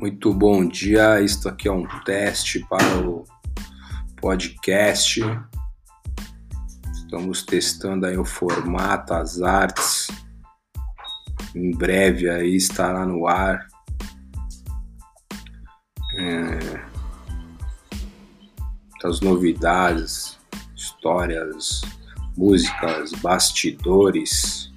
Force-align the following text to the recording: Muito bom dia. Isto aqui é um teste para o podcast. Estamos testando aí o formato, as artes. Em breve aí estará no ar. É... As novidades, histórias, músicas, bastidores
Muito 0.00 0.32
bom 0.32 0.64
dia. 0.64 1.20
Isto 1.20 1.48
aqui 1.48 1.66
é 1.66 1.72
um 1.72 1.84
teste 2.04 2.64
para 2.68 3.04
o 3.04 3.24
podcast. 4.20 5.20
Estamos 6.94 7.42
testando 7.42 8.06
aí 8.06 8.16
o 8.16 8.24
formato, 8.24 9.12
as 9.12 9.42
artes. 9.42 10.06
Em 11.52 11.72
breve 11.72 12.30
aí 12.30 12.54
estará 12.54 13.04
no 13.04 13.26
ar. 13.26 13.66
É... 16.14 16.80
As 19.04 19.20
novidades, 19.20 20.38
histórias, 20.76 21.80
músicas, 22.36 23.10
bastidores 23.20 24.72